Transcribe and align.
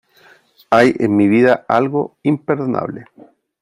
hay 0.71 0.95
en 0.97 1.15
mi 1.15 1.27
vida 1.27 1.63
algo 1.67 2.17
imperdonable. 2.23 3.05